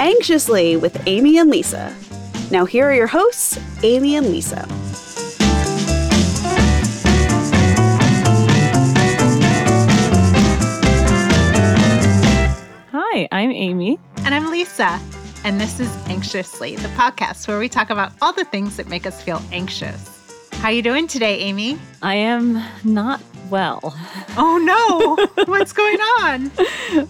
[0.00, 1.94] Anxiously with Aimee and Lisa.
[2.50, 4.66] Now, here are your hosts, Aimee and Lisa.
[12.90, 13.98] Hi, I'm Aimee.
[14.18, 14.98] And I'm Lisa.
[15.44, 19.06] And this is Anxiously, the podcast where we talk about all the things that make
[19.06, 20.10] us feel anxious.
[20.54, 21.78] How you doing today, Aimee?
[22.02, 23.20] I am not
[23.50, 23.94] well.
[24.36, 25.44] Oh no.
[25.46, 26.50] What's going on?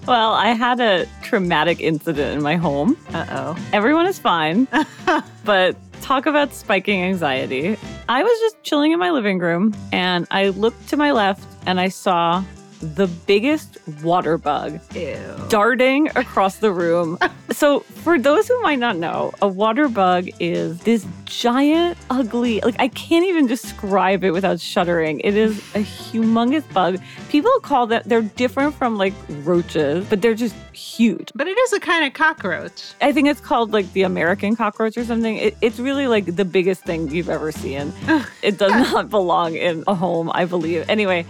[0.07, 2.97] Well, I had a traumatic incident in my home.
[3.13, 3.57] Uh-oh.
[3.73, 4.69] Everyone is fine.
[5.45, 7.77] but talk about spiking anxiety.
[8.09, 11.81] I was just chilling in my living room and I looked to my left and
[11.81, 12.45] I saw
[12.85, 15.17] the biggest water bug Ew.
[15.49, 17.19] darting across the room.
[17.51, 22.77] so, for those who might not know, a water bug is this giant, ugly, like
[22.79, 25.21] I can't even describe it without shuddering.
[25.21, 26.99] It is a humongous bug.
[27.29, 31.31] People call that they're different from like roaches, but they're just huge.
[31.35, 32.95] But it is a kind of cockroach.
[33.01, 35.37] I think it's called like the American cockroach or something.
[35.37, 37.93] It, it's really like the biggest thing you've ever seen.
[38.43, 40.89] it does not belong in a home, I believe.
[40.89, 41.27] Anyway,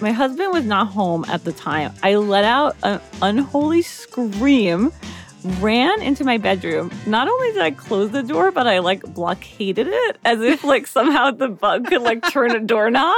[0.00, 1.92] my husband was not home at the time.
[2.02, 4.92] I let out an unholy scream,
[5.60, 6.92] ran into my bedroom.
[7.06, 10.86] Not only did I close the door, but I like blockaded it as if like
[10.98, 13.16] somehow the bug could like turn a doorknob.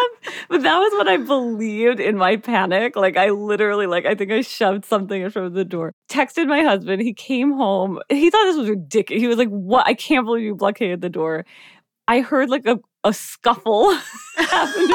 [0.49, 2.97] But that was what I believed in my panic.
[2.97, 5.93] Like I literally like I think I shoved something in front of the door.
[6.11, 7.03] Texted my husband.
[7.03, 8.01] He came home.
[8.09, 9.21] He thought this was ridiculous.
[9.21, 9.87] He was like, "What?
[9.87, 11.45] I can't believe you blockaded the door."
[12.09, 13.95] I heard like a, a scuffle
[14.37, 14.89] happening.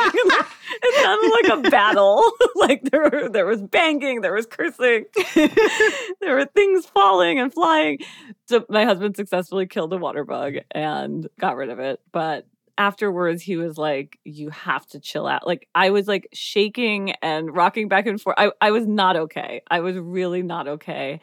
[1.44, 2.24] Like a battle.
[2.56, 5.06] like there were, there was banging, there was cursing,
[5.36, 8.00] there were things falling and flying.
[8.48, 12.00] So my husband successfully killed a water bug and got rid of it.
[12.12, 17.12] But afterwards he was like you have to chill out like i was like shaking
[17.22, 21.22] and rocking back and forth I, I was not okay i was really not okay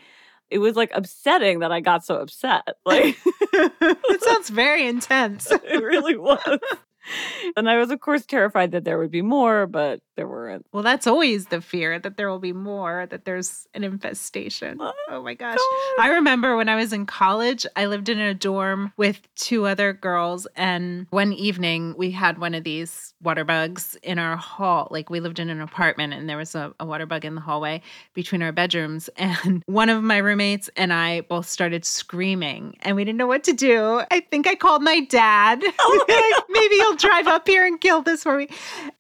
[0.50, 3.18] it was like upsetting that i got so upset like
[3.52, 5.50] it sounds very intense.
[5.50, 6.58] it really was
[7.56, 10.82] and i was of course terrified that there would be more but there weren't Well,
[10.82, 14.78] that's always the fear that there will be more, that there's an infestation.
[14.80, 15.58] Oh, Oh my gosh.
[15.98, 19.92] I remember when I was in college, I lived in a dorm with two other
[19.92, 20.46] girls.
[20.56, 24.88] And one evening, we had one of these water bugs in our hall.
[24.90, 27.40] Like we lived in an apartment, and there was a, a water bug in the
[27.40, 27.82] hallway
[28.14, 29.08] between our bedrooms.
[29.22, 33.44] And one of my roommates and I both started screaming, and we didn't know what
[33.44, 34.02] to do.
[34.10, 35.62] I think I called my dad.
[35.78, 38.48] Oh my maybe he'll drive up here and kill this for me.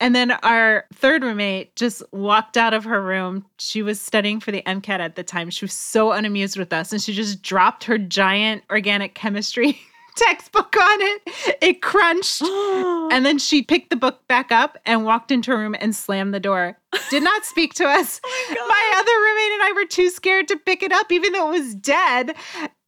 [0.00, 3.46] And then our third roommate just walked out of her room.
[3.58, 5.50] She was studying for the MCAT at the time.
[5.50, 9.80] She was so unamused with us, and she just dropped her giant organic chemistry
[10.16, 11.22] textbook on it.
[11.60, 12.42] It crunched.
[13.12, 16.32] And then she picked the book back up and walked into her room and slammed
[16.32, 16.78] the door.
[17.10, 18.20] Did not speak to us.
[18.50, 21.52] Oh my other roommate and I were too scared to pick it up, even though
[21.52, 22.34] it was dead.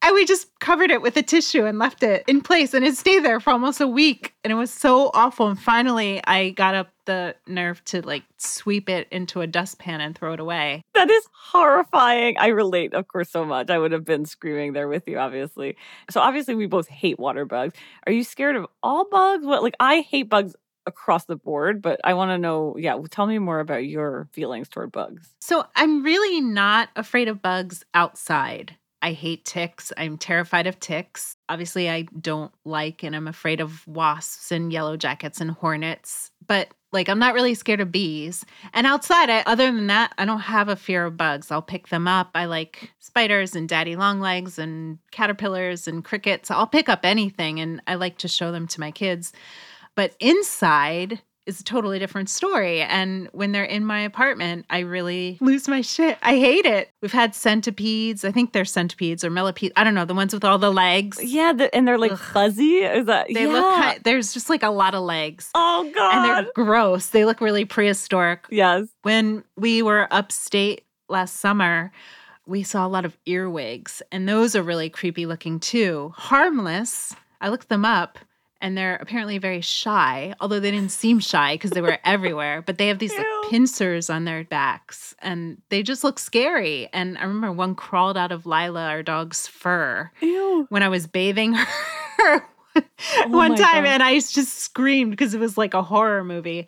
[0.05, 2.75] And we just covered it with a tissue and left it in place.
[2.75, 4.35] And it stayed there for almost a week.
[4.45, 5.49] And it was so awful.
[5.49, 10.15] And finally, I got up the nerve to like sweep it into a dustpan and
[10.17, 10.83] throw it away.
[10.93, 12.37] That is horrifying.
[12.39, 13.71] I relate, of course, so much.
[13.71, 15.75] I would have been screaming there with you, obviously.
[16.11, 17.73] So obviously, we both hate water bugs.
[18.07, 19.47] Are you scared of all bugs?
[19.47, 20.55] What like I hate bugs
[20.85, 22.77] across the board, but I want to know.
[22.79, 25.35] Yeah, tell me more about your feelings toward bugs.
[25.41, 28.77] So I'm really not afraid of bugs outside.
[29.05, 29.93] I hate ticks.
[29.99, 31.37] I'm terrified of ticks.
[31.51, 36.69] Obviously, I don't like and I'm afraid of wasps and yellow jackets and hornets, but
[36.91, 38.47] like I'm not really scared of bees.
[38.73, 41.51] And outside, I, other than that, I don't have a fear of bugs.
[41.51, 42.31] I'll pick them up.
[42.35, 46.51] I like spiders and daddy longlegs and caterpillars and crickets.
[46.51, 49.35] I'll pick up anything and I like to show them to my kids.
[49.97, 52.81] But inside, is a totally different story.
[52.81, 56.17] And when they're in my apartment, I really lose my shit.
[56.23, 56.91] I hate it.
[57.03, 58.25] We've had centipedes.
[58.25, 59.73] I think they're centipedes or millipedes.
[59.77, 61.19] I don't know, the ones with all the legs.
[61.23, 62.19] Yeah, the, and they're like Ugh.
[62.19, 62.79] fuzzy.
[62.79, 63.49] Is that They yeah.
[63.53, 65.51] look kind there's just like a lot of legs.
[65.55, 66.15] Oh god.
[66.15, 67.09] And they're gross.
[67.09, 68.47] They look really prehistoric.
[68.51, 68.89] yes.
[69.03, 71.93] When we were upstate last summer,
[72.47, 76.13] we saw a lot of earwigs, and those are really creepy looking too.
[76.17, 77.15] Harmless.
[77.41, 78.19] I looked them up
[78.65, 82.63] and they're apparently very shy, although they didn't seem shy because they were everywhere.
[82.63, 86.89] But they have these like pincers on their backs and they just look scary.
[86.91, 90.67] And I remember one crawled out of Lila, our dog's fur, Ew.
[90.71, 91.53] when I was bathing
[92.17, 92.47] her
[92.77, 92.83] oh
[93.29, 93.91] one my time God.
[93.91, 96.67] and I just screamed because it was like a horror movie.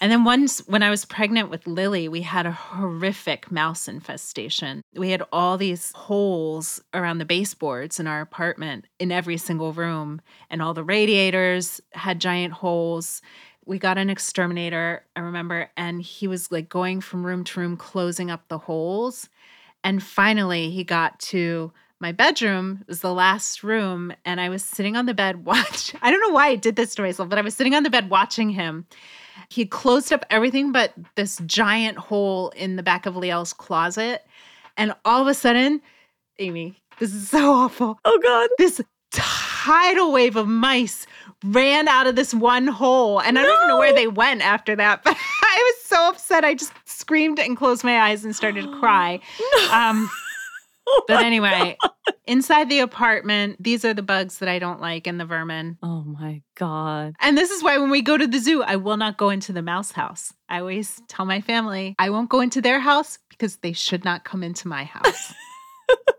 [0.00, 4.82] And then once when I was pregnant with Lily, we had a horrific mouse infestation.
[4.94, 10.20] We had all these holes around the baseboards in our apartment in every single room,
[10.50, 13.22] and all the radiators had giant holes.
[13.66, 17.76] We got an exterminator, I remember, and he was like going from room to room,
[17.76, 19.28] closing up the holes.
[19.82, 24.64] And finally, he got to my bedroom It was the last room, and I was
[24.64, 25.92] sitting on the bed watch.
[26.00, 27.90] I don't know why I did this to myself, but I was sitting on the
[27.90, 28.86] bed watching him.
[29.50, 34.26] He closed up everything but this giant hole in the back of Liel's closet.
[34.76, 35.80] And all of a sudden,
[36.38, 37.98] Aimee, this is so awful.
[38.04, 38.48] Oh God.
[38.58, 38.80] This
[39.10, 41.06] tidal wave of mice
[41.44, 43.20] ran out of this one hole.
[43.20, 45.02] And I don't even know where they went after that.
[45.08, 46.44] But I was so upset.
[46.44, 49.20] I just screamed and closed my eyes and started to cry.
[49.72, 50.08] Um,
[50.90, 51.76] Oh but anyway,
[52.26, 55.76] inside the apartment, these are the bugs that I don't like and the vermin.
[55.82, 57.14] Oh my God.
[57.20, 59.52] And this is why when we go to the zoo, I will not go into
[59.52, 60.32] the mouse house.
[60.48, 64.24] I always tell my family I won't go into their house because they should not
[64.24, 65.34] come into my house.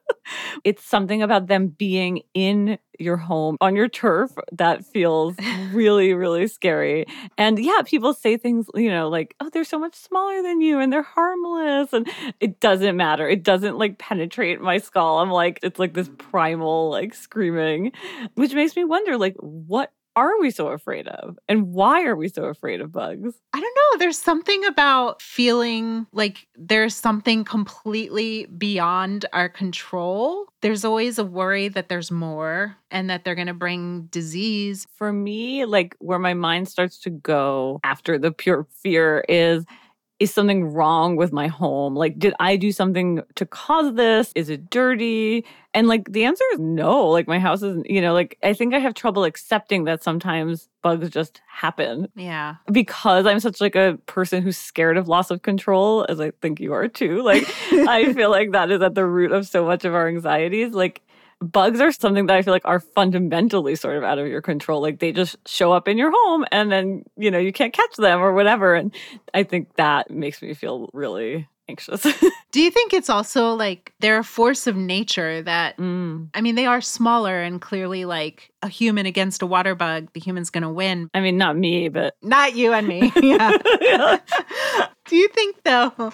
[0.64, 5.36] It's something about them being in your home on your turf that feels
[5.72, 7.06] really, really scary.
[7.38, 10.80] And yeah, people say things, you know, like, oh, they're so much smaller than you
[10.80, 11.94] and they're harmless.
[11.94, 12.10] And
[12.40, 13.28] it doesn't matter.
[13.28, 15.20] It doesn't like penetrate my skull.
[15.20, 16.18] I'm like, it's like this mm.
[16.18, 17.94] primal, like screaming,
[18.36, 21.38] which makes me wonder, like, what are we so afraid of?
[21.48, 23.36] And why are we so afraid of bugs?
[23.54, 24.00] I don't know.
[24.00, 30.48] There's something about feeling like there's something completely beyond our control.
[30.62, 34.86] There's always a worry that there's more and that they're going to bring disease.
[34.96, 39.66] for me, like where my mind starts to go after the pure fear is
[40.20, 41.96] is something wrong with my home?
[41.96, 44.32] Like, did I do something to cause this?
[44.36, 45.46] Is it dirty?
[45.74, 47.08] And like the answer is no.
[47.08, 50.68] Like my house is, you know, like I think I have trouble accepting that sometimes
[50.82, 52.56] bugs just happen Yeah.
[52.72, 56.60] because I'm such like a person who's scared of loss of control, as I think
[56.60, 57.22] you are too.
[57.22, 60.74] Like I feel like that is at the root of so much of our anxieties.
[60.74, 61.02] Like
[61.42, 64.82] bugs are something that I feel like are fundamentally sort of out of your control.
[64.82, 67.96] Like they just show up in your home and then, you know, you can't catch
[67.96, 68.76] them or whatever.
[68.76, 68.94] And
[69.34, 72.02] I think that makes me feel really anxious.
[72.52, 76.30] Do you think it's also like they're a force of nature that Mm.
[76.34, 80.20] I mean they are smaller and clearly like a human against a water bug, the
[80.20, 81.10] human's going to win.
[81.14, 83.12] I mean, not me, but Not you and me.
[83.22, 83.58] yeah.
[83.82, 84.18] Yeah.
[85.10, 86.14] Do you think though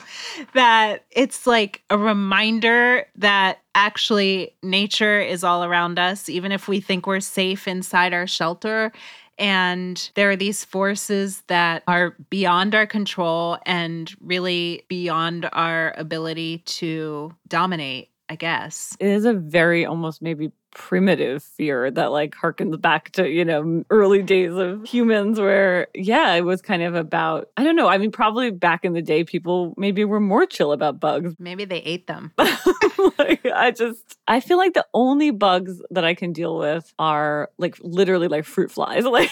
[0.53, 6.79] that it's like a reminder that actually nature is all around us even if we
[6.79, 8.91] think we're safe inside our shelter
[9.37, 16.59] and there are these forces that are beyond our control and really beyond our ability
[16.59, 18.95] to dominate, I guess.
[18.99, 23.83] it is a very almost maybe primitive fear that like harkens back to you know
[23.89, 27.97] early days of humans where yeah it was kind of about i don't know i
[27.97, 31.77] mean probably back in the day people maybe were more chill about bugs Maybe they
[31.79, 32.33] ate them.
[32.37, 37.49] like, i just i feel like the only bugs that i can deal with are
[37.57, 39.31] like literally like fruit flies like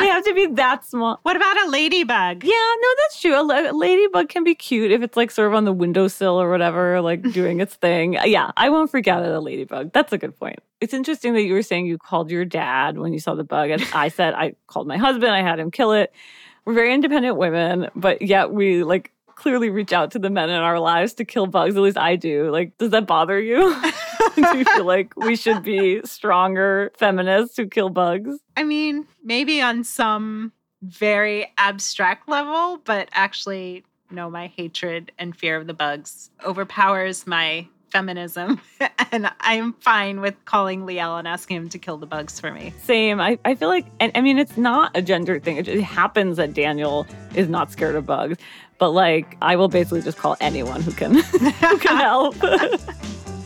[0.00, 2.44] they have to be that small What about a ladybug?
[2.44, 3.38] yeah, no, that's true.
[3.38, 6.50] A la- ladybug can be cute if it's like sort of on the windowsill or
[6.50, 8.14] whatever, like doing its thing.
[8.24, 9.92] Yeah, I won't freak out at a ladybug.
[9.92, 10.41] That's a good point.
[10.80, 13.70] It's interesting that you were saying you called your dad when you saw the bug.
[13.70, 16.12] And I said I called my husband, I had him kill it.
[16.64, 20.56] We're very independent women, but yet we like clearly reach out to the men in
[20.56, 21.76] our lives to kill bugs.
[21.76, 22.50] At least I do.
[22.50, 23.74] Like, does that bother you?
[24.36, 28.38] do you feel like we should be stronger feminists who kill bugs?
[28.56, 30.52] I mean, maybe on some
[30.82, 37.66] very abstract level, but actually, no, my hatred and fear of the bugs overpowers my
[37.92, 38.60] feminism.
[39.12, 42.72] and I'm fine with calling Liel and asking him to kill the bugs for me.
[42.82, 43.20] Same.
[43.20, 45.58] I, I feel like, and I mean, it's not a gender thing.
[45.58, 48.38] It, it happens that Daniel is not scared of bugs,
[48.78, 52.34] but like, I will basically just call anyone who can who can help.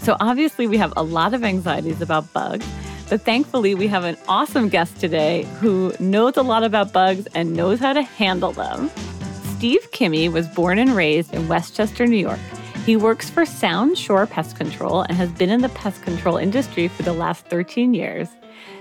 [0.00, 2.66] so obviously, we have a lot of anxieties about bugs,
[3.10, 7.54] but thankfully, we have an awesome guest today who knows a lot about bugs and
[7.54, 8.90] knows how to handle them.
[9.56, 12.38] Steve Kimmey was born and raised in Westchester, New York.
[12.86, 16.86] He works for Sound Shore Pest Control and has been in the pest control industry
[16.86, 18.28] for the last 13 years.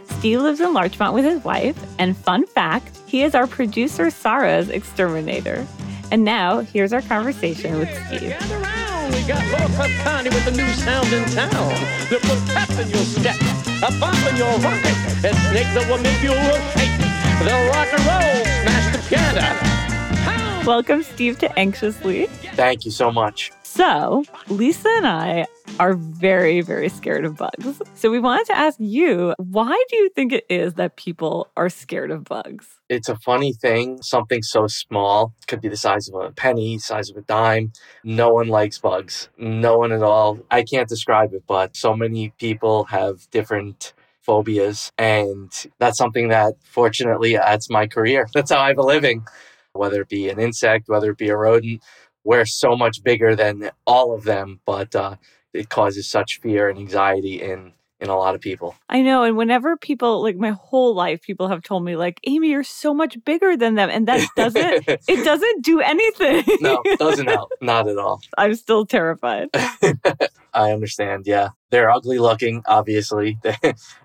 [0.03, 4.69] Steve lives in Larchmont with his wife, and fun fact, he is our producer Sarah's
[4.69, 5.65] exterminator.
[6.11, 8.29] And now, here's our conversation with Steve.
[8.29, 9.43] Gather round, we got
[9.79, 11.73] Lord Connie with the new sound in town.
[12.11, 13.41] The put pep in your step,
[13.81, 14.95] a bump in your rocket,
[15.25, 16.93] a snake that will make you rotate.
[17.41, 20.63] They'll rock and roll, smash the piano.
[20.67, 22.27] Welcome, Steve, to Anxiously.
[22.53, 23.51] Thank you so much.
[23.75, 25.45] So, Lisa and I
[25.81, 27.81] are very, very scared of bugs.
[27.95, 31.67] So, we wanted to ask you why do you think it is that people are
[31.67, 32.79] scared of bugs?
[32.87, 34.01] It's a funny thing.
[34.01, 37.73] Something so small could be the size of a penny, size of a dime.
[38.05, 39.27] No one likes bugs.
[39.37, 40.39] No one at all.
[40.49, 44.93] I can't describe it, but so many people have different phobias.
[44.97, 48.25] And that's something that fortunately that's my career.
[48.33, 49.25] That's how I have a living.
[49.73, 51.81] Whether it be an insect, whether it be a rodent,
[52.25, 54.61] we're so much bigger than all of them.
[54.65, 55.17] But uh,
[55.53, 57.73] it causes such fear and anxiety in
[58.05, 58.75] in a lot of people.
[58.87, 59.23] I know.
[59.23, 62.93] And whenever people, like my whole life, people have told me, like, Aimee, you're so
[62.93, 63.89] much bigger than them.
[63.89, 66.43] And that doesn't, it doesn't do anything.
[66.61, 67.51] no, doesn't help.
[67.61, 68.21] Not at all.
[68.37, 69.49] I'm still terrified.
[70.53, 71.27] I understand.
[71.27, 71.49] Yeah.
[71.71, 73.37] They're ugly looking, obviously.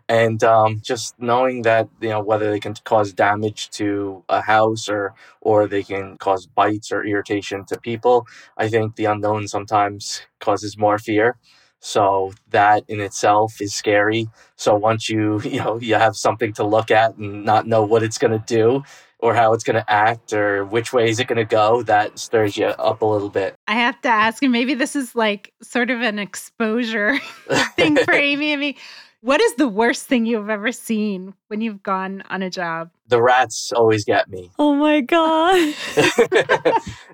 [0.09, 4.89] and um, just knowing that, you know, whether they can cause damage to a house
[4.89, 8.27] or, or they can cause bites or irritation to people,
[8.57, 11.37] I think the unknown sometimes causes more fear.
[11.81, 14.29] So that in itself is scary.
[14.57, 18.03] So once you, you know, you have something to look at and not know what
[18.03, 18.85] it's going to do
[19.19, 22.19] or how it's going to act or which way is it going to go, that
[22.19, 23.55] stirs you up a little bit.
[23.69, 27.19] I have to ask, and maybe this is like sort of an exposure
[27.77, 28.77] thing for Aimee and me.
[29.23, 32.91] What is the worst thing you've ever seen when you've gone on a job?
[33.09, 34.51] The rats always get me.
[34.59, 35.75] Oh my God.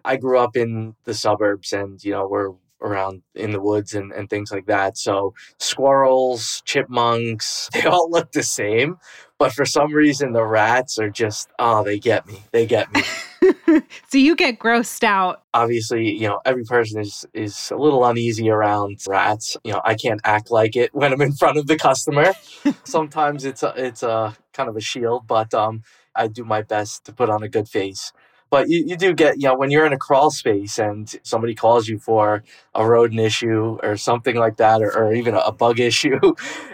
[0.04, 2.52] I grew up in the suburbs and, you know, we're
[2.86, 4.96] around in the woods and, and things like that.
[4.96, 8.98] So squirrels, chipmunks, they all look the same.
[9.38, 12.42] But for some reason, the rats are just, oh, they get me.
[12.52, 13.02] They get me.
[14.08, 15.42] so you get grossed out.
[15.52, 19.56] Obviously, you know, every person is is a little uneasy around rats.
[19.62, 22.32] You know, I can't act like it when I'm in front of the customer.
[22.84, 25.82] Sometimes it's a, it's a kind of a shield, but um,
[26.14, 28.12] I do my best to put on a good face.
[28.56, 31.54] But you, you do get, you know, when you're in a crawl space and somebody
[31.54, 32.42] calls you for
[32.74, 36.18] a rodent issue or something like that, or, or even a bug issue,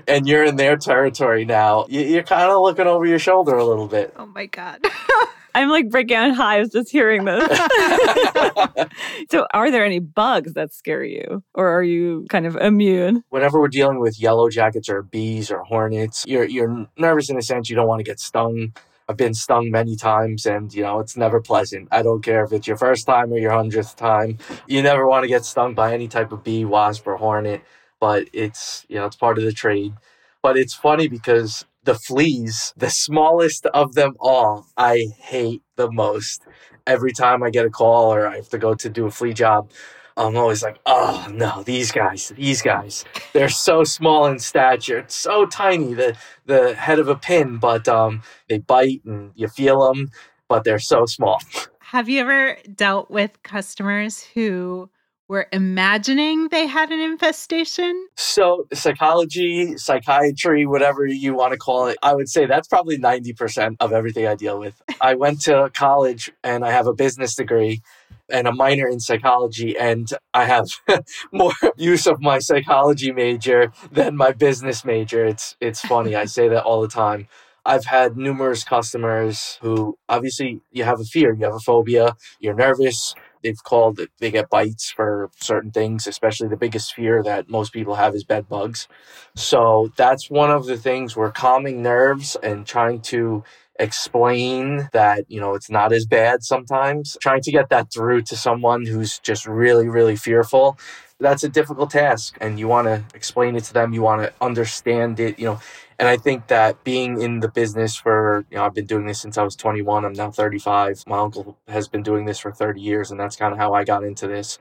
[0.07, 3.65] and you're in their territory now, you, you're kind of looking over your shoulder a
[3.65, 4.15] little bit.
[4.17, 4.79] Oh my God.
[5.57, 7.49] I'm like breaking out hives just hearing this.
[9.33, 13.25] so, are there any bugs that scare you, or are you kind of immune?
[13.31, 17.43] Whenever we're dealing with yellow jackets or bees or hornets, you're you're nervous in a
[17.43, 17.69] sense.
[17.69, 18.73] You don't want to get stung.
[19.09, 21.89] I've been stung many times and, you know, it's never pleasant.
[21.91, 24.39] I don't care if it's your first time or your hundredth time.
[24.67, 27.63] You never want to get stung by any type of bee, wasp, or hornet,
[28.01, 29.95] but it's, you know, it's part of the trade.
[30.43, 36.43] But it's funny because the fleas, the smallest of them all, I hate the most.
[36.87, 39.33] Every time I get a call or I have to go to do a flea
[39.33, 39.71] job,
[40.17, 45.47] I'm always like, oh no, these guys, these guys, they're so small in stature, so
[45.47, 46.17] tiny, the
[46.47, 50.11] the head of a pin, but um, they bite and you feel them,
[50.49, 51.41] but they're so small.
[51.81, 54.91] Have you ever dealt with customers who
[55.33, 58.07] were imagining they had an infestation?
[58.17, 63.77] So, psychology, psychiatry, whatever you want to call it, I would say that's probably 90%
[63.81, 64.83] of everything I deal with.
[65.01, 67.81] I went to college and I have a business degree
[68.29, 70.69] and a minor in psychology, and I have
[71.33, 75.25] more use of my psychology major than my business major.
[75.25, 76.15] It's it's funny.
[76.15, 77.27] I say that all the time.
[77.65, 82.55] I've had numerous customers who obviously you have a fear, you have a phobia, you're
[82.55, 83.15] nervous.
[83.43, 87.73] They've called it, they get bites for certain things, especially the biggest fear that most
[87.73, 88.89] people have is bed bugs.
[89.35, 93.45] So that's one of the things we're calming nerves and trying to
[93.79, 97.17] explain that, you know, it's not as bad sometimes.
[97.21, 100.79] Trying to get that through to someone who's just really, really fearful,
[101.19, 102.37] that's a difficult task.
[102.41, 105.61] And you want to explain it to them, you want to understand it, you know.
[106.03, 109.21] And I think that being in the business for, you know, I've been doing this
[109.21, 110.05] since I was 21.
[110.05, 111.05] I'm now 35.
[111.07, 113.85] My uncle has been doing this for 30 years, and that's kind of how I
[113.85, 114.59] got into this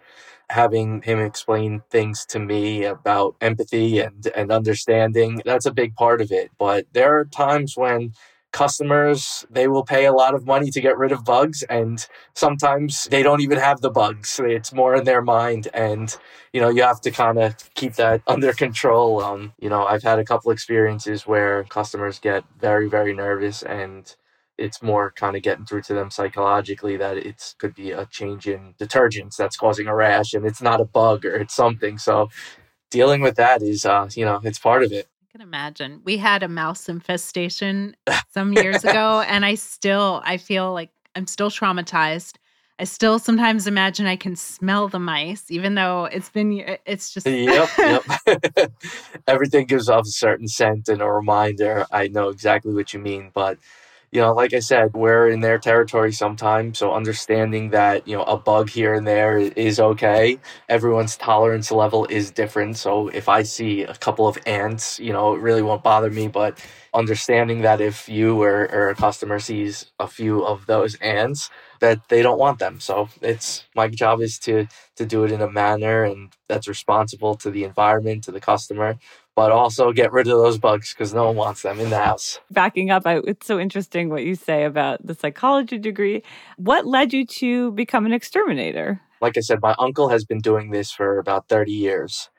[0.52, 6.22] having him explain things to me about empathy and, and understanding, that's a big part
[6.22, 6.52] of it.
[6.60, 8.14] But there are times when
[8.52, 13.06] customers they will pay a lot of money to get rid of bugs and sometimes
[13.06, 14.40] they don't even have the bugs.
[14.44, 16.16] It's more in their mind and
[16.54, 19.22] you know you have to kind of keep that under control.
[19.24, 24.16] Um you know i've had a couple experiences where customers get very very nervous and
[24.58, 28.48] it's more kind of getting through to them psychologically that it could be a change
[28.48, 31.98] in detergents that's causing a rash and it's not a bug or it's something.
[31.98, 32.30] So
[32.92, 36.02] dealing with that is uh you know it's part of it can imagine.
[36.04, 37.96] We had a mouse infestation
[38.34, 42.36] some years ago, and I still I feel like I'm still traumatized.
[42.80, 47.28] I still sometimes imagine I can smell the mice, even though it's been it's just
[47.28, 48.04] yep, yep.
[49.28, 51.86] Everything gives off a certain scent and a reminder.
[51.92, 53.58] I know exactly what you mean, but
[54.12, 56.80] you know, like I said, we're in their territory sometimes.
[56.80, 60.40] So understanding that, you know, a bug here and there is okay.
[60.70, 62.78] Everyone's tolerance level is different.
[62.78, 66.28] So if I see a couple of ants, you know, it really won't bother me.
[66.28, 66.60] But
[66.94, 72.08] understanding that if you or, or a customer sees a few of those ants, that
[72.10, 72.80] they don't want them.
[72.80, 77.36] So it's my job is to to do it in a manner and that's responsible
[77.36, 78.98] to the environment, to the customer,
[79.36, 82.40] but also get rid of those bugs because no one wants them in the house.
[82.52, 86.24] Backing up, I, it's so interesting what you say about the psychology degree.
[86.58, 89.02] What led you to become an exterminator?
[89.22, 92.30] Like I said, my uncle has been doing this for about 30 years.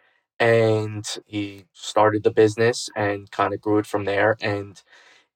[0.42, 4.36] And he started the business and kind of grew it from there.
[4.40, 4.82] And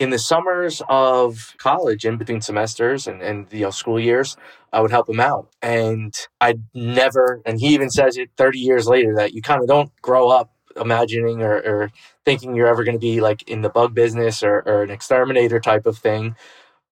[0.00, 4.36] in the summers of college, in between semesters and, and you know school years,
[4.72, 5.48] I would help him out.
[5.62, 9.68] And I'd never, and he even says it 30 years later that you kind of
[9.68, 11.90] don't grow up imagining or, or
[12.24, 15.60] thinking you're ever going to be like in the bug business or, or an exterminator
[15.60, 16.34] type of thing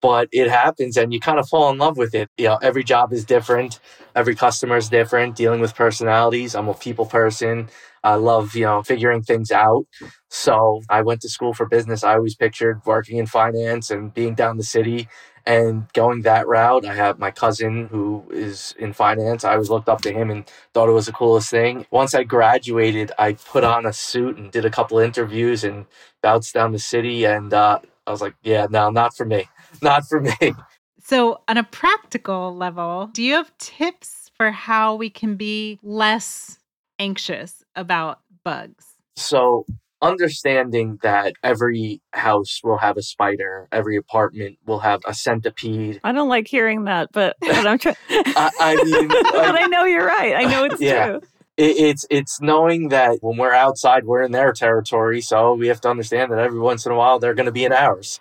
[0.04, 2.28] but it happens and you kind of fall in love with it.
[2.36, 3.80] You know, every job is different,
[4.14, 6.54] every customer is different, dealing with personalities.
[6.54, 7.70] I'm a people person.
[8.04, 9.86] I love, you know, figuring things out.
[10.28, 12.04] So I went to school for business.
[12.04, 15.08] I always pictured working in finance and being down the city
[15.46, 16.84] and going that route.
[16.84, 19.42] I have my cousin who is in finance.
[19.42, 20.44] I always looked up to him and
[20.74, 21.86] thought it was the coolest thing.
[21.90, 25.86] Once I graduated, I put on a suit and did a couple interviews and
[26.20, 27.24] bounced down the city.
[27.24, 29.48] And uh, I was like, yeah, no, not for me.
[29.82, 30.54] Not for me.
[31.02, 36.58] So, on a practical level, do you have tips for how we can be less
[36.98, 38.86] anxious about bugs?
[39.16, 39.66] So,
[40.00, 46.00] understanding that every house will have a spider, every apartment will have a centipede.
[46.04, 47.96] I don't like hearing that, but, but I'm trying.
[48.08, 50.34] I, I mean, but like, I know you're right.
[50.36, 51.06] I know it's Yeah.
[51.06, 51.20] true.
[51.56, 55.20] it, it's it's knowing that when we're outside, we're in their territory.
[55.20, 57.64] So we have to understand that every once in a while they're going to be
[57.64, 58.20] in ours.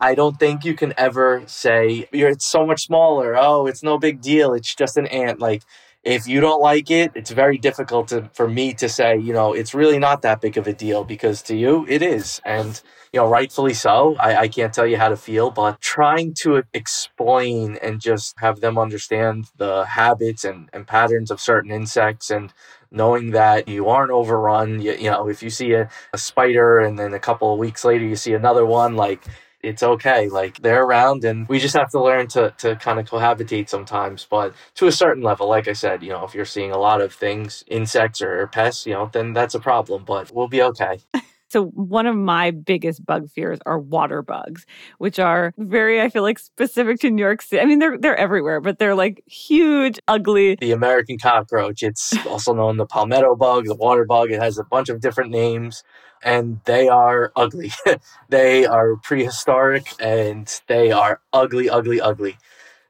[0.00, 3.36] I don't think you can ever say you're it's so much smaller.
[3.36, 4.54] Oh, it's no big deal.
[4.54, 5.40] It's just an ant.
[5.40, 5.62] Like
[6.04, 9.54] if you don't like it, it's very difficult to, for me to say, you know,
[9.54, 12.42] it's really not that big of a deal because to you it is.
[12.44, 12.80] And,
[13.12, 14.14] you know, rightfully so.
[14.16, 18.60] I, I can't tell you how to feel, but trying to explain and just have
[18.60, 22.52] them understand the habits and, and patterns of certain insects and
[22.90, 24.82] knowing that you aren't overrun.
[24.82, 27.82] You, you know, if you see a, a spider and then a couple of weeks
[27.82, 29.24] later you see another one, like
[29.64, 30.28] it's okay.
[30.28, 34.26] Like they're around and we just have to learn to, to kind of cohabitate sometimes.
[34.30, 37.00] But to a certain level, like I said, you know, if you're seeing a lot
[37.02, 41.00] of things, insects or pests, you know, then that's a problem, but we'll be okay.
[41.48, 44.66] So one of my biggest bug fears are water bugs,
[44.98, 47.60] which are very, I feel like, specific to New York City.
[47.60, 50.56] I mean, they're they're everywhere, but they're like huge, ugly.
[50.56, 54.30] The American cockroach, it's also known the palmetto bug, the water bug.
[54.30, 55.84] It has a bunch of different names
[56.24, 57.72] and they are ugly.
[58.28, 62.38] they are prehistoric and they are ugly, ugly, ugly.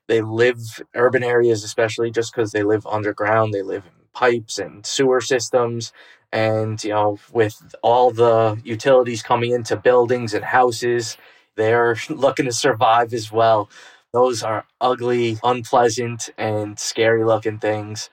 [0.07, 0.59] They live
[0.95, 3.53] urban areas, especially just because they live underground.
[3.53, 5.93] They live in pipes and sewer systems.
[6.35, 11.19] And, you know, with all the utilities coming into buildings and houses,
[11.57, 13.71] they're looking to survive as well.
[14.13, 18.11] Those are ugly, unpleasant, and scary looking things.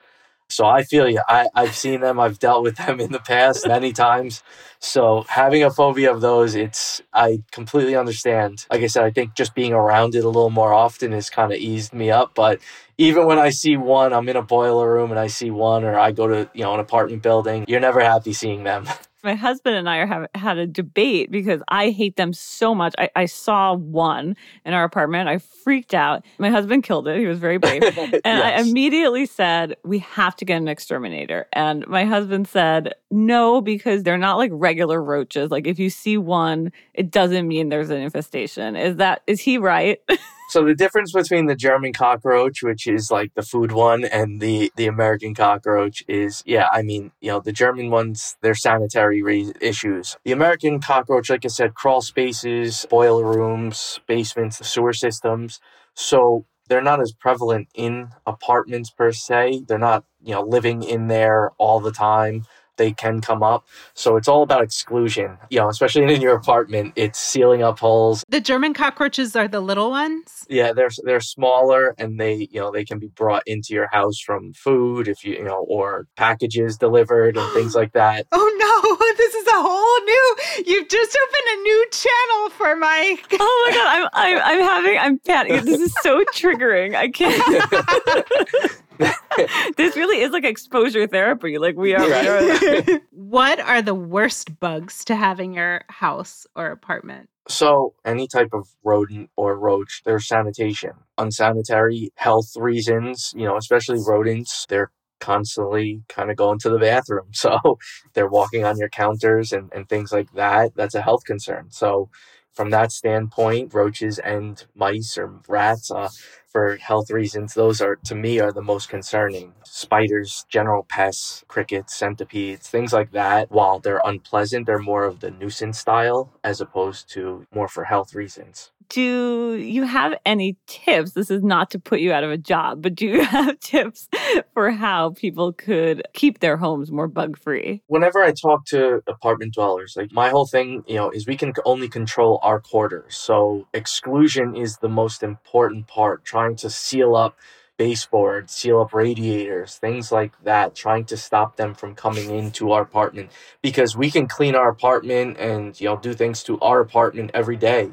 [0.48, 1.20] So I feel you.
[1.28, 2.20] I, I've seen them.
[2.20, 4.42] I've dealt with them in the past many times.
[4.80, 8.66] So having a phobia of those, it's I completely understand.
[8.70, 11.52] Like I said, I think just being around it a little more often has kind
[11.52, 12.32] of eased me up.
[12.34, 12.60] But
[12.98, 15.98] even when I see one, I'm in a boiler room and I see one, or
[15.98, 18.86] I go to you know an apartment building, you're never happy seeing them.
[19.22, 22.94] My husband and I are have had a debate because I hate them so much.
[22.98, 25.28] I, I saw one in our apartment.
[25.28, 26.24] I freaked out.
[26.38, 27.18] My husband killed it.
[27.18, 27.82] He was very brave.
[28.24, 31.46] And I immediately said, We have to get an exterminator.
[31.52, 35.50] And my husband said, No, because they're not like regular roaches.
[35.50, 38.76] Like if you see one, it doesn't mean there's an infestation.
[38.76, 40.00] Is that, is he right?
[40.46, 44.70] So the difference between the German cockroach, which is like the food one, and the
[44.76, 49.52] the American cockroach is, yeah, I mean, you know, the German ones, they're sanitary re-
[49.60, 50.16] issues.
[50.24, 55.60] The American cockroach, like I said, crawl spaces, boiler rooms, basements, sewer systems.
[55.94, 59.64] So they're not as prevalent in apartments per se.
[59.68, 62.44] They're not, you know, living in there all the time.
[62.78, 63.66] They can come up.
[63.94, 66.94] So it's all about exclusion, you know, especially in your apartment.
[66.96, 70.46] It's sealing up holes, The German cockroaches are the little ones.
[70.48, 74.18] yeah, they're they're smaller and they you know they can be brought into your house
[74.18, 78.26] from food if you you know or packages delivered and things like that.
[78.32, 80.36] Oh no, this is a whole new.
[80.66, 83.16] You've just opened a new channel for my.
[83.40, 84.10] oh my God.
[84.14, 85.64] I'm, I'm, I'm having, I'm panicking.
[85.66, 86.94] This is so triggering.
[86.96, 88.72] I can't.
[89.76, 91.58] this really is like exposure therapy.
[91.58, 96.46] Like we are, we are what are the worst bugs to have in your house
[96.54, 97.28] or apartment?
[97.48, 103.32] So any type of rodent or roach, there's sanitation, unsanitary health reasons.
[103.36, 107.78] You know, especially rodents, they're constantly kind of going to the bathroom, so
[108.14, 110.72] they're walking on your counters and and things like that.
[110.76, 111.68] That's a health concern.
[111.70, 112.10] So
[112.52, 116.10] from that standpoint, roaches and mice or rats, uh,
[116.52, 119.54] for health reasons, those are to me are the most concerning.
[119.64, 123.50] Spiders, general pests, crickets, centipedes, things like that.
[123.50, 128.14] While they're unpleasant, they're more of the nuisance style as opposed to more for health
[128.14, 128.70] reasons.
[128.92, 131.12] Do you have any tips?
[131.12, 134.06] This is not to put you out of a job, but do you have tips
[134.52, 137.82] for how people could keep their homes more bug free?
[137.86, 141.54] Whenever I talk to apartment dwellers, like my whole thing, you know, is we can
[141.64, 143.16] only control our quarters.
[143.16, 147.38] So exclusion is the most important part, trying to seal up
[147.78, 152.82] baseboards, seal up radiators, things like that, trying to stop them from coming into our
[152.82, 153.30] apartment
[153.62, 157.56] because we can clean our apartment and you know do things to our apartment every
[157.56, 157.90] day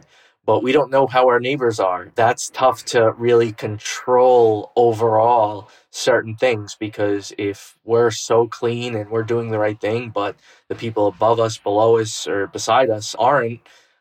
[0.49, 2.12] but we don't know how our neighbors are.
[2.15, 9.21] That's tough to really control overall certain things because if we're so clean and we're
[9.21, 10.35] doing the right thing, but
[10.67, 13.59] the people above us, below us, or beside us aren't,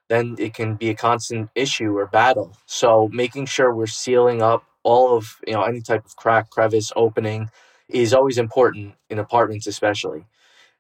[0.08, 2.56] then it can be a constant issue or battle.
[2.64, 6.90] So making sure we're sealing up all of you know any type of crack, crevice,
[6.96, 7.50] opening
[7.90, 10.24] is always important in apartments, especially.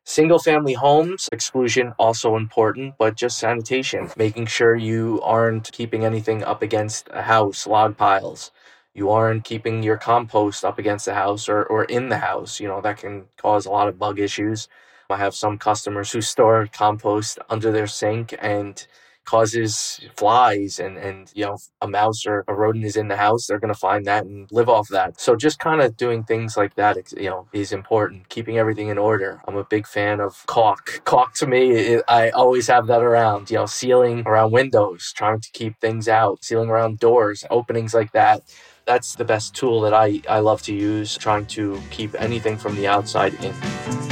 [0.04, 6.42] Single family homes, exclusion also important, but just sanitation, making sure you aren't keeping anything
[6.42, 8.50] up against a house, log piles.
[8.94, 12.58] You aren't keeping your compost up against the house or, or in the house.
[12.58, 14.66] You know, that can cause a lot of bug issues.
[15.10, 18.84] I have some customers who store compost under their sink and
[19.28, 23.46] causes flies and and you know a mouse or a rodent is in the house
[23.46, 25.20] they're going to find that and live off that.
[25.20, 28.28] So just kind of doing things like that you know is important.
[28.30, 29.42] Keeping everything in order.
[29.46, 31.02] I'm a big fan of caulk.
[31.04, 31.62] Caulk to me
[31.92, 36.08] it, i always have that around you know sealing around windows trying to keep things
[36.08, 38.42] out sealing around doors openings like that.
[38.86, 42.74] That's the best tool that i i love to use trying to keep anything from
[42.76, 44.07] the outside in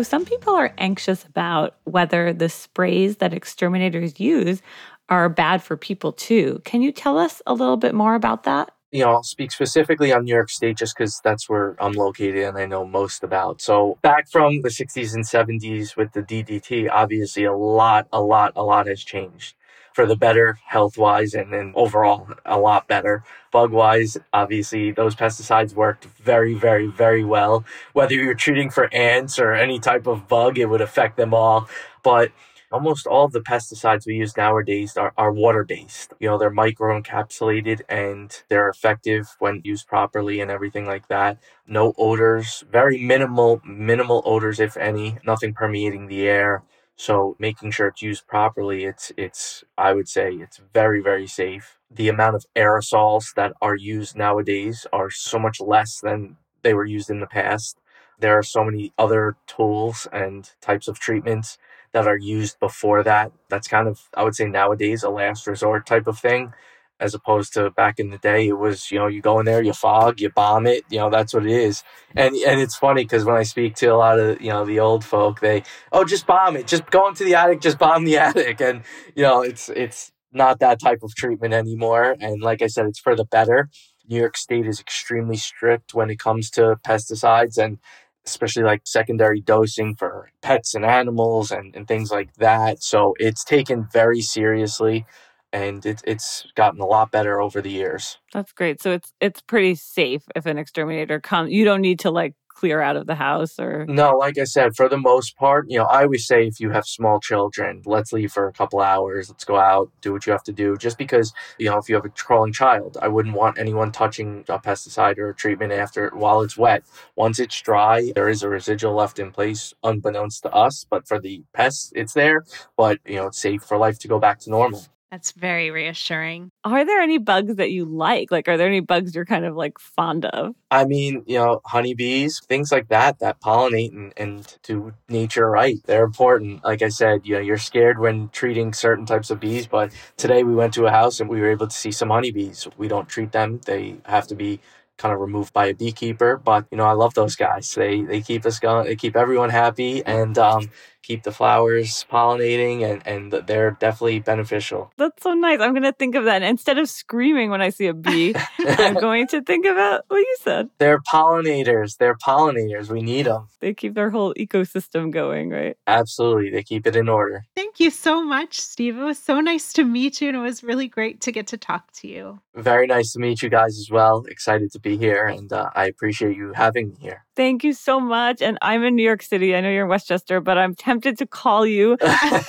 [0.00, 4.62] So, some people are anxious about whether the sprays that exterminators use
[5.10, 6.62] are bad for people too.
[6.64, 8.70] Can you tell us a little bit more about that?
[8.92, 12.44] you know, I'll speak specifically on New York State just because that's where I'm located
[12.44, 13.60] and I know most about.
[13.60, 18.54] So, back from the 60s and 70s with the DDT, obviously a lot, a lot,
[18.56, 19.54] a lot has changed
[19.92, 23.24] for the better health wise and then overall a lot better.
[23.52, 27.64] Bug wise, obviously, those pesticides worked very, very, very well.
[27.92, 31.68] Whether you're treating for ants or any type of bug, it would affect them all.
[32.02, 32.32] But
[32.72, 36.14] almost all of the pesticides we use nowadays are, are water based.
[36.20, 41.38] You know, they're micro encapsulated and they're effective when used properly and everything like that.
[41.66, 46.62] No odors, very minimal, minimal odors, if any, nothing permeating the air.
[47.06, 51.78] So making sure it's used properly, it's it's I would say it's very very safe.
[51.90, 56.84] The amount of aerosols that are used nowadays are so much less than they were
[56.84, 57.78] used in the past.
[58.18, 61.56] There are so many other tools and types of treatments
[61.92, 63.32] that are used before that.
[63.48, 66.52] That's kind of I would say nowadays a last resort type of thing
[67.00, 69.62] as opposed to back in the day it was you know you go in there
[69.62, 71.82] you fog you bomb it you know that's what it is.
[72.14, 74.80] And and it's funny because when i speak to a lot of you know the
[74.80, 76.66] old folk they oh just bomb it.
[76.66, 78.60] Just go into the attic just bomb the attic.
[78.60, 78.82] And
[79.14, 82.16] you know it's it's not that type of treatment anymore.
[82.20, 83.68] And like i said it's for the better.
[84.08, 87.78] New york state is extremely strict when it comes to pesticides and
[88.26, 92.82] especially like secondary dosing for pets and animals and, and things like that.
[92.82, 95.06] So it's taken very seriously
[95.52, 98.18] and it, it's gotten a lot better over the years.
[98.32, 98.80] That's great.
[98.80, 101.52] So it's it's pretty safe if an exterminator comes.
[101.52, 104.76] You don't need to like clear out of the house or no like i said
[104.76, 108.12] for the most part you know i always say if you have small children let's
[108.12, 110.98] leave for a couple hours let's go out do what you have to do just
[110.98, 114.58] because you know if you have a crawling child i wouldn't want anyone touching a
[114.58, 116.82] pesticide or a treatment after while it's wet
[117.16, 121.18] once it's dry there is a residual left in place unbeknownst to us but for
[121.18, 122.44] the pests it's there
[122.76, 126.52] but you know it's safe for life to go back to normal that's very reassuring.
[126.62, 128.30] Are there any bugs that you like?
[128.30, 130.54] Like, are there any bugs you're kind of like fond of?
[130.70, 135.78] I mean, you know, honeybees, things like that, that pollinate and, and do nature right.
[135.84, 136.64] They're important.
[136.64, 140.44] Like I said, you know, you're scared when treating certain types of bees, but today
[140.44, 142.68] we went to a house and we were able to see some honeybees.
[142.76, 144.60] We don't treat them, they have to be
[144.96, 148.20] kind of removed by a beekeeper but you know i love those guys they they
[148.20, 150.68] keep us going they keep everyone happy and um,
[151.02, 154.92] keep the flowers pollinating and, and they're definitely beneficial.
[154.96, 155.60] That's so nice.
[155.60, 156.42] I'm going to think of that.
[156.42, 160.18] And instead of screaming when I see a bee, I'm going to think about what
[160.18, 160.70] you said.
[160.78, 161.96] They're pollinators.
[161.98, 162.90] They're pollinators.
[162.90, 163.48] We need them.
[163.60, 165.76] They keep their whole ecosystem going, right?
[165.86, 166.50] Absolutely.
[166.50, 167.44] They keep it in order.
[167.54, 168.96] Thank you so much, Steve.
[168.96, 171.56] It was so nice to meet you and it was really great to get to
[171.56, 172.40] talk to you.
[172.54, 174.24] Very nice to meet you guys as well.
[174.28, 177.24] Excited to be here and uh, I appreciate you having me here.
[177.36, 178.42] Thank you so much.
[178.42, 179.54] And I'm in New York City.
[179.54, 181.96] I know you're in Westchester, but I'm tempted to call you.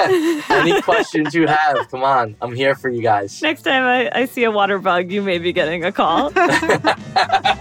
[0.49, 2.35] Any questions you have, come on.
[2.41, 3.41] I'm here for you guys.
[3.41, 6.31] Next time I, I see a water bug, you may be getting a call.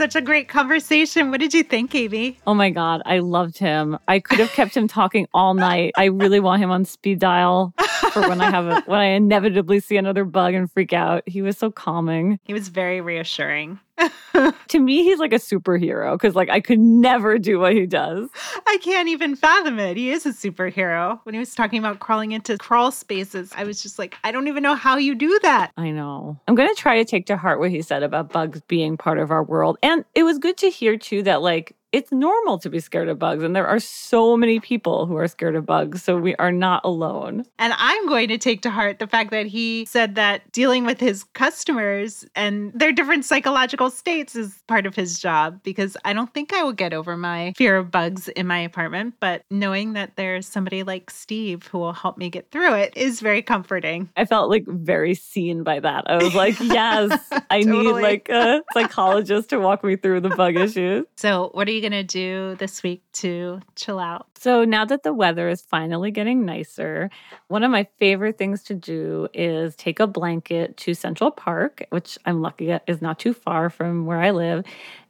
[0.00, 1.30] such a great conversation.
[1.30, 2.38] What did you think, Aimee?
[2.46, 3.98] Oh my God, I loved him.
[4.08, 5.92] I could have kept him talking all night.
[5.94, 7.74] I really want him on speed dial
[8.14, 11.22] for when I have a, when I inevitably see another bug and freak out.
[11.26, 12.38] He was so calming.
[12.44, 13.78] He was very reassuring.
[14.68, 18.28] to me, he's like a superhero because like I could never do what he does.
[18.66, 19.96] I can't even fathom it.
[19.96, 21.20] He is a superhero.
[21.24, 24.48] When he was talking about crawling into crawl spaces, I was just like, I don't
[24.48, 25.72] even know how you do that.
[25.76, 26.38] I know.
[26.48, 29.18] I'm going to try to take to heart what he said about bugs being part
[29.18, 29.78] of our world.
[29.82, 33.18] And it was good to hear too that like it's normal to be scared of
[33.18, 36.52] bugs and there are so many people who are scared of bugs so we are
[36.52, 37.44] not alone.
[37.58, 41.00] And i'm going to take to heart the fact that he said that dealing with
[41.00, 46.32] his customers and their different psychological states is part of his job because i don't
[46.32, 50.16] think i will get over my fear of bugs in my apartment but knowing that
[50.16, 54.08] there's somebody like steve who will help me get through it is very comforting.
[54.16, 56.04] I felt like very seen by that.
[56.08, 57.18] I was like yes
[57.50, 57.94] i totally.
[57.94, 61.06] need like a psychologist to walk me through the bug issues.
[61.16, 64.26] So what are you you going to do this week to chill out?
[64.38, 67.10] So, now that the weather is finally getting nicer,
[67.48, 72.18] one of my favorite things to do is take a blanket to Central Park, which
[72.26, 74.64] I'm lucky is not too far from where I live,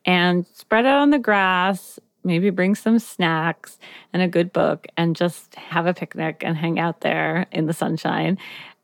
[0.04, 3.78] and spread out on the grass, maybe bring some snacks
[4.12, 7.72] and a good book and just have a picnic and hang out there in the
[7.72, 8.38] sunshine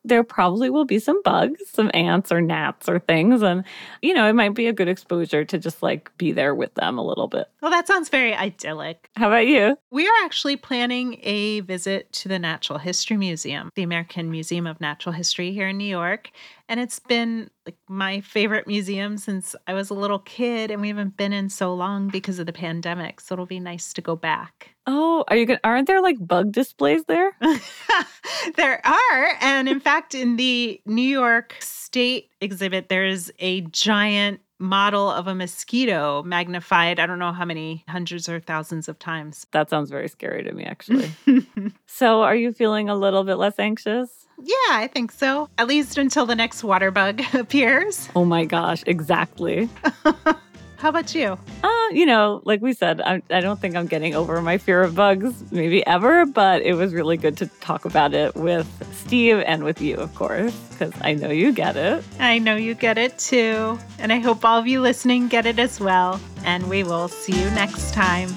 [0.07, 3.42] there probably will be some bugs, some ants or gnats or things.
[3.42, 3.64] And,
[4.03, 6.99] you know, it might be a good exposure to just like be there with them
[6.99, 7.49] a little bit.
[7.61, 9.11] Well, that sounds very idyllic.
[9.16, 9.77] How about you?
[9.90, 14.81] We are actually planning a visit to the Natural History Museum, the American Museum of
[14.81, 16.31] Natural History here in New York.
[16.68, 20.88] And it's been like my favorite museum since I was a little kid, and we
[20.88, 23.20] haven't been in so long because of the pandemic.
[23.20, 24.74] So it'll be nice to go back.
[24.87, 27.37] Oh, are you going aren't there like bug displays there?
[28.57, 29.29] there are.
[29.40, 35.35] And in fact, in the New York State exhibit, there's a giant model of a
[35.35, 39.47] mosquito magnified i don't know how many hundreds or thousands of times.
[39.53, 41.11] That sounds very scary to me actually.
[41.87, 44.27] So are you feeling a little bit less anxious?
[44.38, 45.49] Yeah i think so.
[45.59, 48.09] At least until the next water bug appears.
[48.16, 49.69] Oh my gosh exactly
[50.79, 51.39] how about you?
[51.62, 54.83] Uh, you know, like we said, I, I don't think I'm getting over my fear
[54.83, 59.43] of bugs, maybe ever, but it was really good to talk about it with Steve
[59.47, 62.05] and with you, of course, because I know you get it.
[62.19, 63.79] I know you get it too.
[63.99, 66.21] And I hope all of you listening get it as well.
[66.45, 68.29] And we will see you next time.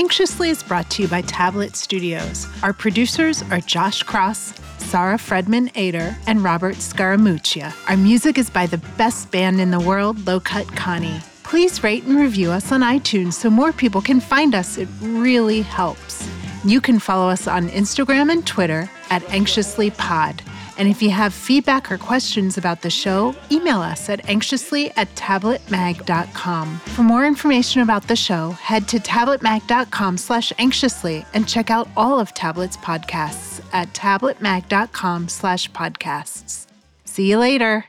[0.00, 2.46] Anxiously is brought to you by Tablet Studios.
[2.62, 7.74] Our producers are Josh Cross, Sarah Fredman Ader, and Robert Scaramuccia.
[7.86, 11.20] Our music is by the best band in the world, Low Cut Connie.
[11.42, 14.78] Please rate and review us on iTunes so more people can find us.
[14.78, 16.26] It really helps.
[16.64, 20.40] You can follow us on Instagram and Twitter at AnxiouslyPod.
[20.80, 25.14] And if you have feedback or questions about the show, email us at anxiously at
[25.14, 26.78] tabletmag.com.
[26.78, 32.18] For more information about the show, head to tabletmag.com slash anxiously and check out all
[32.18, 36.66] of Tablet's podcasts at tabletmag.com slash podcasts.
[37.04, 37.84] See you later.